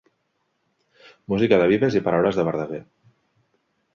[1.33, 2.83] Música de Vives i paraules de Verdaguer.